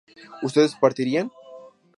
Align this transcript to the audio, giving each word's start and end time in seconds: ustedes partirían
ustedes 0.41 0.73
partirían 0.81 1.29